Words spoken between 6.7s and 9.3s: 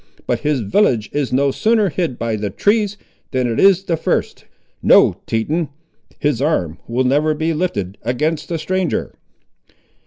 will never be lifted against the stranger."